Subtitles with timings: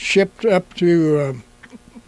[0.00, 1.32] shipped up to uh,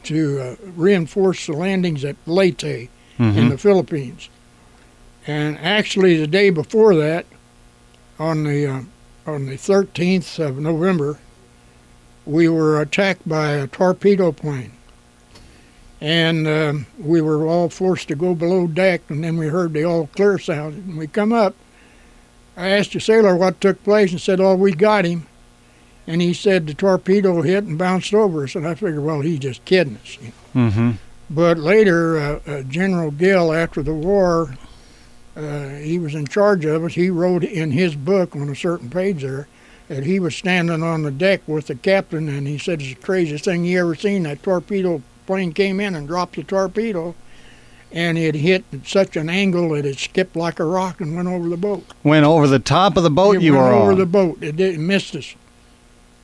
[0.04, 3.37] to uh, reinforce the landings at Leyte Mhm.
[3.37, 4.29] in the Philippines.
[5.26, 7.26] And actually, the day before that,
[8.18, 8.80] on the uh,
[9.26, 11.18] on the 13th of November,
[12.26, 14.72] we were attacked by a torpedo plane,
[16.00, 19.02] and um, we were all forced to go below deck.
[19.09, 21.54] And then we heard the all clear sound, and we come up.
[22.56, 25.27] I asked the sailor what took place, and said, "Oh, we got him."
[26.07, 29.39] And he said the torpedo hit and bounced over us, and I figured, well, he's
[29.39, 30.18] just kidding us.
[30.21, 30.71] You know.
[30.71, 30.90] Mm-hmm.
[31.31, 34.56] But later, uh, uh, General Gill, after the war,
[35.36, 36.95] uh, he was in charge of us.
[36.95, 39.47] He wrote in his book on a certain page there
[39.89, 43.00] that he was standing on the deck with the captain, and he said it's the
[43.00, 44.25] craziest thing he ever seen.
[44.25, 47.14] That torpedo plane came in and dropped the torpedo,
[47.91, 51.28] and it hit at such an angle that it skipped like a rock and went
[51.28, 51.84] over the boat.
[52.03, 53.98] Went over the top of the boat it you went were over on.
[53.98, 54.42] the boat.
[54.42, 55.34] It, did, it missed us,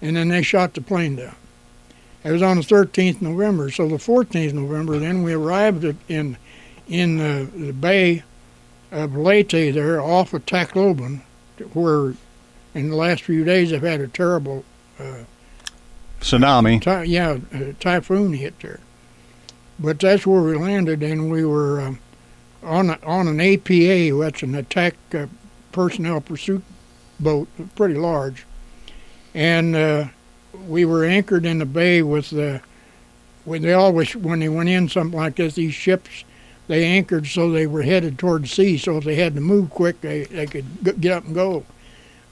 [0.01, 1.35] and then they shot the plane down.
[2.25, 3.71] It was on the 13th November.
[3.71, 6.37] So the 14th November, then we arrived at, in
[6.89, 8.23] in the, the bay
[8.91, 11.21] of Leyte there off of Tacloban,
[11.75, 12.15] where
[12.75, 14.65] in the last few days they've had a terrible
[14.99, 15.25] uh,
[16.21, 16.81] Tsunami.
[16.81, 17.39] ty- yeah
[17.79, 18.81] typhoon hit there.
[19.79, 21.99] But that's where we landed, and we were um,
[22.63, 25.27] on a, on an APA, that's an attack uh,
[25.71, 26.65] personnel pursuit
[27.21, 28.45] boat, pretty large,
[29.39, 30.09] and uh,
[30.67, 32.61] we were anchored in the bay with the.
[33.45, 36.25] When they always when they went in something like this, these ships
[36.67, 38.77] they anchored so they were headed toward sea.
[38.77, 41.65] So if they had to move quick, they they could get up and go.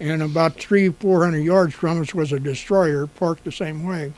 [0.01, 4.13] And about three four hundred yards from us was a destroyer parked the same way.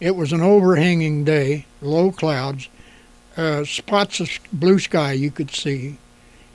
[0.00, 2.68] It was an overhanging day, low clouds,
[3.36, 5.98] uh, spots of blue sky you could see.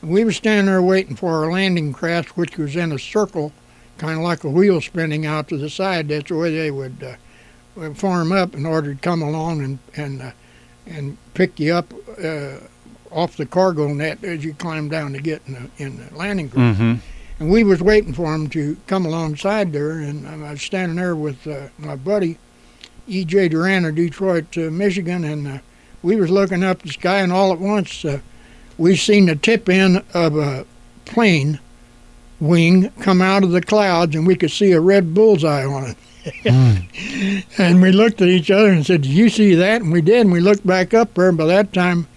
[0.01, 3.53] And we were standing there waiting for our landing craft, which was in a circle,
[3.97, 6.07] kind of like a wheel spinning out to the side.
[6.09, 7.15] That's the way they would, uh,
[7.75, 10.31] would form up in order to come along and and uh,
[10.85, 12.57] and pick you up uh,
[13.11, 16.49] off the cargo net as you climb down to get in the, in the landing
[16.49, 16.79] craft.
[16.79, 16.93] Mm-hmm.
[17.39, 21.15] And we was waiting for them to come alongside there, and I was standing there
[21.15, 22.37] with uh, my buddy,
[23.07, 23.49] E.J.
[23.49, 25.57] Duran of Detroit, uh, Michigan, and uh,
[26.01, 28.19] we was looking up the sky, and all at once uh,
[28.77, 30.65] we seen the tip end of a
[31.05, 31.59] plane
[32.43, 35.97] wing come out of the clouds, and we could see a red bullseye on it.
[36.47, 37.41] Hmm.
[37.61, 40.21] and we looked at each other and said, "Did you see that?" And we did.
[40.21, 42.07] And we looked back up there, and by that time,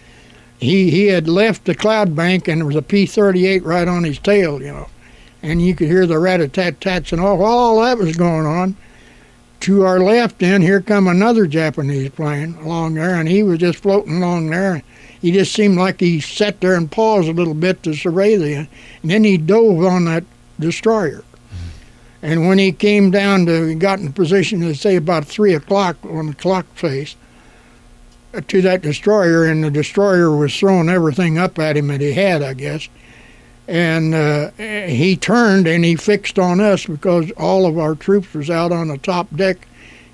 [0.58, 4.18] he he had left the cloud bank, and there was a P-38 right on his
[4.18, 4.88] tail, you know
[5.46, 8.76] and you could hear the rat-a-tat-tats and all, all that was going on.
[9.60, 13.78] To our left, then here come another Japanese plane along there, and he was just
[13.78, 14.82] floating along there.
[15.20, 18.54] He just seemed like he sat there and paused a little bit to survey the,
[18.54, 18.68] and
[19.02, 20.24] then he dove on that
[20.58, 21.24] destroyer.
[22.22, 25.96] And when he came down to, he got in position to say about three o'clock
[26.04, 27.14] on the clock face
[28.34, 32.12] uh, to that destroyer, and the destroyer was throwing everything up at him that he
[32.12, 32.88] had, I guess
[33.68, 38.48] and uh, he turned and he fixed on us because all of our troops was
[38.48, 39.66] out on the top deck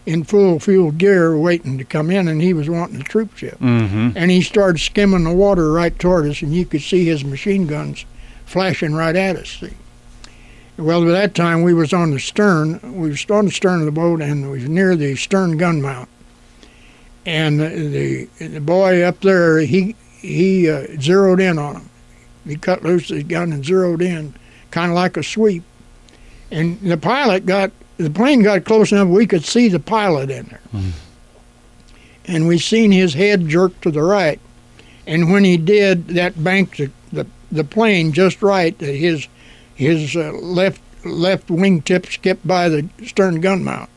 [0.04, 3.58] in full field gear waiting to come in and he was wanting a troop ship
[3.60, 4.10] Mm-hmm.
[4.16, 7.66] and he started skimming the water right toward us and you could see his machine
[7.66, 8.04] guns
[8.44, 9.70] flashing right at us see
[10.76, 13.86] well by that time we was on the stern we was on the stern of
[13.86, 16.08] the boat and we was near the stern gun mount
[17.24, 21.90] and the the boy up there he he uh, zeroed in on him
[22.46, 24.34] he cut loose his gun and zeroed in,
[24.72, 25.62] kind of like a sweep.
[26.52, 30.46] And the pilot got the plane got close enough we could see the pilot in
[30.46, 30.60] there,
[32.26, 34.38] and we seen his head jerk to the right.
[35.06, 38.78] And when he did, that banked the the, the plane just right.
[38.78, 39.26] His
[39.74, 43.90] his uh, left left wingtip skipped by the stern gun mount,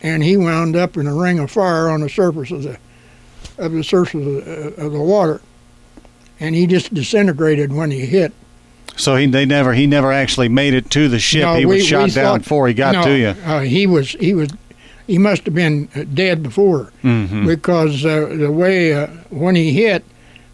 [0.00, 2.78] and he wound up in a ring of fire on the surface of the
[3.58, 5.42] of the surface of the, uh, of the water
[6.40, 8.32] and he just disintegrated when he hit.
[8.98, 11.42] So he they never he never actually made it to the ship.
[11.42, 13.28] No, he we- was shot down thought- before he got no, to you.
[13.44, 14.50] Uh, he was he was
[15.06, 17.46] he must have been uh, dead before Mm-hmm.
[17.46, 20.04] because uh, the way uh, when he hit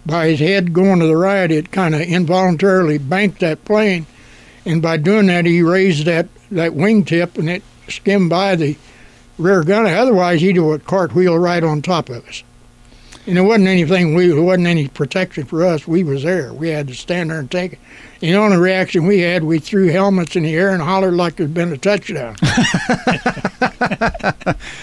[0.07, 4.07] by his head going to the right, it kind of involuntarily banked that plane,
[4.67, 8.77] and by doing that, he raised that that wingtip and it skimmed by the
[9.39, 9.89] rear gunner.
[9.97, 12.43] Otherwise, he'd have cartwheel right on top of us.
[13.27, 15.89] And there wasn't anything we there wasn't any protection for us.
[15.89, 16.53] We was there.
[16.53, 17.79] We had to stand there and take it.
[18.21, 21.37] And the only reaction we had, we threw helmets in the air and hollered like
[21.37, 22.37] there'd been a touchdown.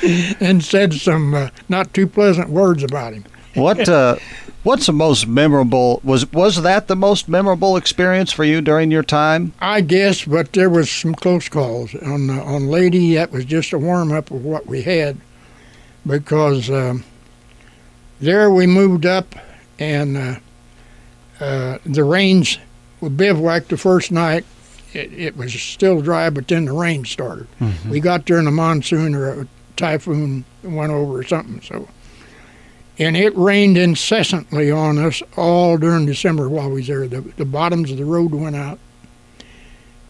[0.39, 3.25] and said some uh, not too pleasant words about him.
[3.53, 4.17] What uh,
[4.63, 6.01] What's the most memorable?
[6.03, 9.53] Was was that the most memorable experience for you during your time?
[9.59, 13.15] I guess, but there was some close calls on uh, on Leyte.
[13.15, 15.17] That was just a warm up of what we had,
[16.05, 17.03] because um,
[18.21, 19.35] there we moved up,
[19.77, 20.35] and uh,
[21.39, 22.57] uh, the rains.
[23.01, 24.45] We bivouacked the first night.
[24.93, 27.47] It, it was still dry, but then the rain started.
[27.59, 27.89] Mm-hmm.
[27.89, 31.61] We got there in a monsoon or a typhoon went over or something.
[31.61, 31.87] So,
[32.99, 37.07] and it rained incessantly on us all during December while we was there.
[37.07, 38.77] The, the bottoms of the road went out,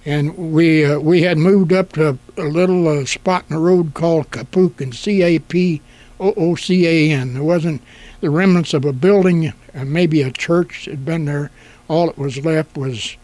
[0.04, 3.62] and we uh, we had moved up to a, a little uh, spot in the
[3.62, 5.82] road called Capoocan, C A P
[6.22, 7.34] O O C A N.
[7.34, 7.82] There wasn't
[8.22, 11.52] the remnants of a building, uh, maybe a church had been there.
[11.90, 13.18] All that was left was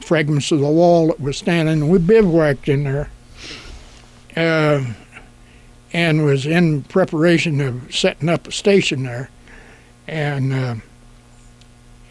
[0.00, 1.88] fragments of the wall that was standing.
[1.88, 3.10] We bivouacked in there.
[4.36, 4.84] Uh,
[5.92, 9.30] and was in preparation of setting up a station there,
[10.06, 10.74] and uh,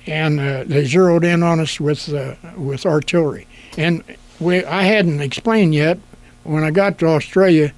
[0.07, 3.47] and uh, they zeroed in on us with uh, with artillery.
[3.77, 4.03] And
[4.39, 5.99] we I hadn't explained yet
[6.43, 7.73] when I got to Australia,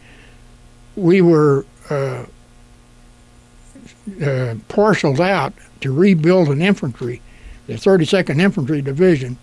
[0.95, 2.25] we were uh,
[4.23, 4.55] uh,
[5.21, 7.21] out to rebuild an infantry,
[7.67, 9.37] the 32nd Infantry Division,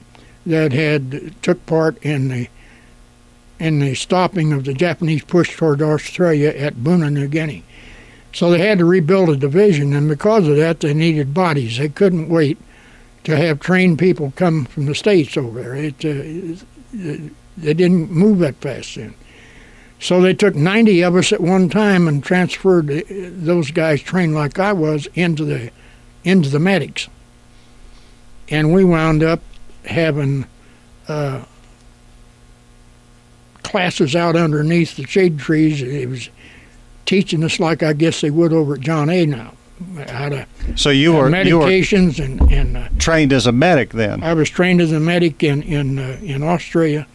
[0.44, 2.48] that had took part in the
[3.58, 7.64] in the stopping of the Japanese push toward Australia at Buna, New Guinea.
[8.34, 11.78] So they had to rebuild a division, and because of that, they needed bodies.
[11.78, 12.58] They couldn't wait
[13.24, 15.74] to have trained people come from the states over there.
[15.74, 16.54] It, uh,
[17.56, 19.14] they didn't move that fast then.
[19.98, 24.58] So they took 90 of us at one time and transferred those guys trained like
[24.58, 25.70] I was into the
[26.24, 27.08] into the medics.
[28.48, 29.40] And we wound up
[29.84, 30.46] having
[31.08, 31.44] uh,
[33.62, 35.80] classes out underneath the shade trees.
[35.82, 36.28] And it was
[37.06, 39.24] teaching us like I guess they would over at John A.
[39.24, 39.54] now,
[40.08, 44.22] how to So you were you were and and uh, trained as a medic then.
[44.22, 47.06] I was trained as a medic in in uh, in Australia,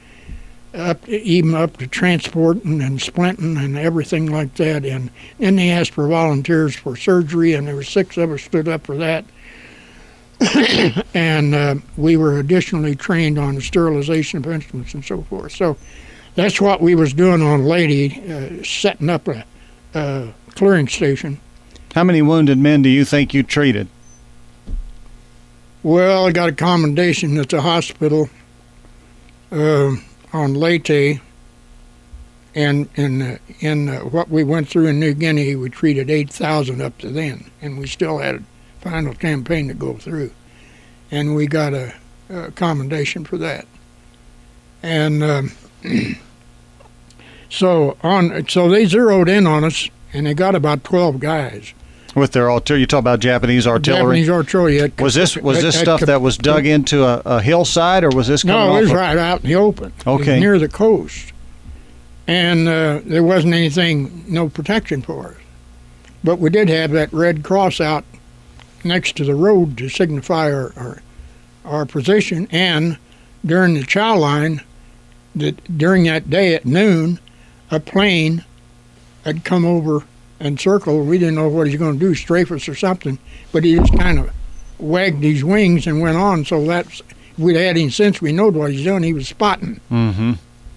[0.73, 4.85] up even up to transporting and splinting and everything like that.
[4.85, 8.67] And then they asked for volunteers for surgery, and there were six of us stood
[8.67, 9.25] up for that.
[11.13, 15.51] and uh, we were additionally trained on sterilization of instruments and so forth.
[15.51, 15.77] So
[16.35, 19.43] that's what we was doing on Leyte, uh, setting up a,
[19.93, 21.39] a clearing station.
[21.93, 23.87] How many wounded men do you think you treated?
[25.83, 28.29] Well, I got a commendation at the hospital
[29.51, 29.91] uh,
[30.33, 31.19] on Leyte,
[32.53, 36.29] and in uh, in uh, what we went through in New Guinea, we treated eight
[36.29, 38.43] thousand up to then, and we still had a
[38.81, 40.31] final campaign to go through,
[41.09, 41.93] and we got a,
[42.29, 43.65] a commendation for that.
[44.83, 45.51] And um,
[47.49, 51.73] so on, so they zeroed in on us, and they got about twelve guys.
[52.13, 54.01] With their artillery, you talk about Japanese artillery.
[54.01, 54.91] Japanese artillery.
[54.99, 58.43] was this was this stuff that was dug into a, a hillside, or was this
[58.43, 59.93] coming No, it was a- right out in the open.
[60.05, 60.39] Okay.
[60.39, 61.31] near the coast.
[62.27, 65.35] And uh, there wasn't anything, no protection for us.
[66.23, 68.05] But we did have that red cross out
[68.83, 71.01] next to the road to signify our, our,
[71.65, 72.47] our position.
[72.51, 72.97] And
[73.45, 74.61] during the chow line,
[75.35, 77.19] that during that day at noon,
[77.69, 78.45] a plane
[79.25, 80.03] had come over
[80.41, 81.07] and circled.
[81.07, 83.19] We didn't know what he was going to do, strafe us or something.
[83.51, 84.31] But he just kind of
[84.79, 86.45] wagged his wings and went on.
[86.45, 87.01] So that's
[87.37, 89.03] we'd had him since we knowed what he's doing.
[89.03, 89.79] He was spotting.
[89.91, 90.33] Mm-hmm.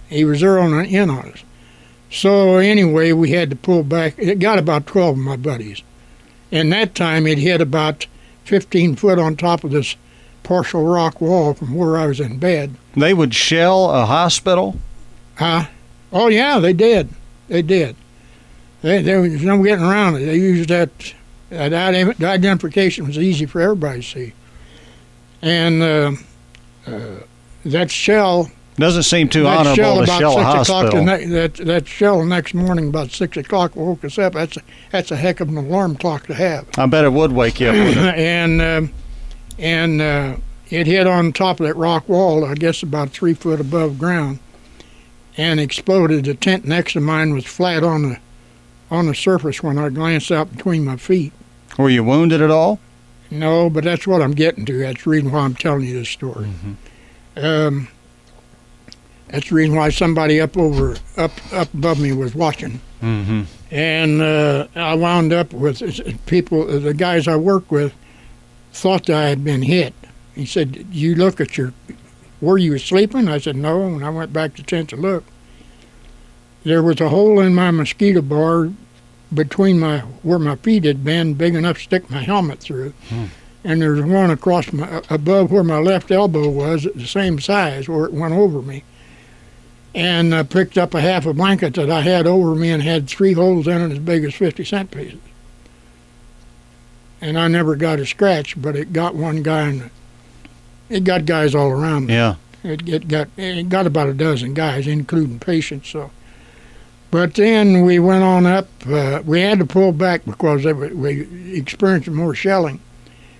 [0.09, 1.43] He was zeroing in on us.
[2.11, 4.17] So anyway, we had to pull back.
[4.17, 5.81] It got about 12 of my buddies.
[6.51, 8.05] And that time it hit about
[8.45, 9.95] 15 foot on top of this
[10.43, 12.75] partial rock wall from where I was in bed.
[12.95, 14.77] They would shell a hospital.
[15.35, 15.65] Huh?
[16.13, 17.09] Oh, yeah, they did.
[17.47, 17.95] They did.
[18.85, 20.27] They, there was no getting around it.
[20.27, 20.91] They used that,
[21.49, 21.73] that
[22.21, 24.33] identification was easy for everybody to see.
[25.41, 26.11] And uh,
[26.85, 27.21] uh,
[27.65, 31.01] that shell Doesn't seem too that honorable shell to about shell a six o'clock the
[31.01, 34.33] ne- that that shell next morning about six o'clock woke us up.
[34.33, 34.61] That's a,
[34.91, 36.67] that's a heck of an alarm clock to have.
[36.77, 37.73] I bet it would wake you up.
[37.97, 38.93] and um
[39.57, 40.35] and uh,
[40.69, 44.37] it hit on top of that rock wall, I guess about three foot above ground,
[45.37, 46.25] and exploded.
[46.25, 48.19] The tent next to mine was flat on the
[48.91, 51.33] on the surface when I glanced out between my feet.
[51.77, 52.79] Were you wounded at all?
[53.31, 54.77] No, but that's what I'm getting to.
[54.79, 56.47] That's the reason why I'm telling you this story.
[57.35, 57.87] Um,
[59.27, 62.79] that's the reason why somebody up over up up above me was watching.
[63.01, 63.43] Mm-hmm.
[63.71, 67.93] And uh, I wound up with people, the guys I work with,
[68.71, 69.93] thought that I had been hit.
[70.35, 71.73] He said, "You look at your,
[72.41, 75.23] were you sleeping?" I said, "No." And I went back to tent to look.
[76.65, 78.71] There was a hole in my mosquito bar,
[79.33, 82.93] between my where my feet had been, big enough to stick my helmet through.
[83.09, 83.25] Hmm.
[83.63, 88.05] And there's one across my above where my left elbow was, the same size, where
[88.05, 88.83] it went over me.
[89.93, 93.07] And I picked up a half a blanket that I had over me and had
[93.07, 95.19] three holes in it as big as 50 cent pieces.
[97.21, 99.89] And I never got a scratch, but it got one guy, and
[100.89, 102.13] it got guys all around me.
[102.13, 102.35] Yeah.
[102.63, 105.89] It, it got it got about a dozen guys, including patients.
[105.89, 106.11] So,
[107.15, 108.67] but then we went on up.
[108.85, 112.81] Uh, we had to pull back because we experienced more shelling.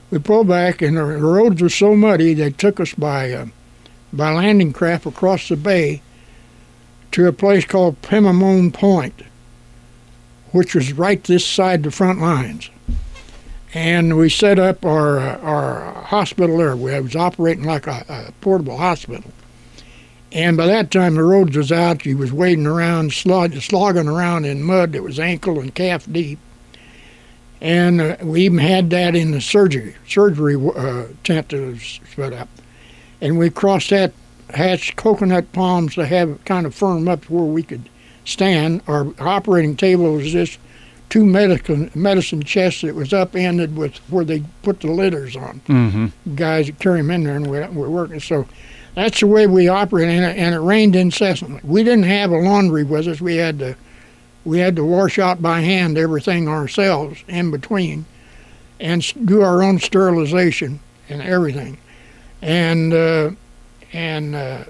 [0.10, 3.48] We pulled back, and the roads were so muddy they took us by uh,
[4.14, 6.02] by landing craft across the bay
[7.12, 9.24] to a place called Pinamopoan Point,
[10.54, 12.70] which was right this side the front lines.
[13.74, 16.78] And we set up our uh, our hospital there.
[16.78, 19.34] We was operating like a, a portable hospital.
[20.36, 22.06] And by that time, the roads was out.
[22.06, 26.40] You was wading around, slog, slogging around in mud that was ankle and calf deep.
[27.62, 32.34] And uh, we even had that in the surgery surgery uh, tent that was set
[32.34, 32.50] up.
[33.22, 34.12] And we crossed that,
[34.54, 37.90] hatched coconut palms to have it kind of firm up where we could
[38.26, 38.82] stand.
[38.88, 40.60] Our operating table was just
[41.10, 46.36] two medicine medicine chests that was upended with where they put the litters on Mm-hmm.
[46.36, 48.20] guys that carry them in there and we're, we're working.
[48.20, 48.46] So
[48.96, 51.62] that's the way we operate, and it, and it rained incessantly.
[51.64, 53.22] We didn't have a laundry with us.
[53.22, 53.76] We had to
[54.44, 58.06] we had to wash out by hand everything ourselves in between,
[58.80, 61.78] and do our own sterilization and everything,
[62.42, 63.32] and uh,
[63.94, 64.64] and uh,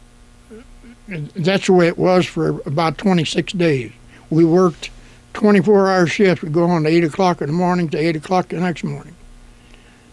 [1.08, 3.92] that's the way it was for about 26 days.
[4.30, 4.90] We worked
[5.34, 6.42] 24-hour shifts.
[6.42, 9.16] We'd go on to eight o'clock in the morning to eight o'clock the next morning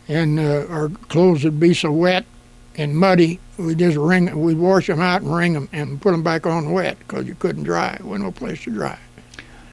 [0.08, 2.24] and uh, our clothes would be so wet
[2.76, 6.22] and muddy, we just wring, we'd wash them out and wring them and put them
[6.22, 7.96] back on wet because you couldn't dry.
[7.98, 8.98] There was no place to dry.